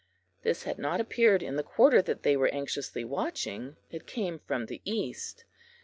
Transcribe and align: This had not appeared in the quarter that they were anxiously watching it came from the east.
This 0.41 0.63
had 0.63 0.79
not 0.79 0.99
appeared 0.99 1.43
in 1.43 1.57
the 1.57 1.61
quarter 1.63 2.01
that 2.01 2.23
they 2.23 2.35
were 2.35 2.47
anxiously 2.51 3.05
watching 3.05 3.75
it 3.91 4.07
came 4.07 4.39
from 4.39 4.65
the 4.65 4.81
east. 4.83 5.45